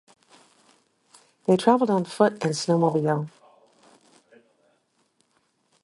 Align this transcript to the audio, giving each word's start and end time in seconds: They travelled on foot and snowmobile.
They 1.45 1.57
travelled 1.57 1.91
on 1.91 2.05
foot 2.05 2.43
and 2.43 2.53
snowmobile. 2.55 3.29